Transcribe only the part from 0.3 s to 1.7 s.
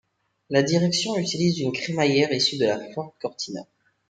La direction utilise